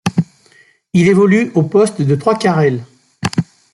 [0.93, 2.83] Il évolue au poste de trois quart aile.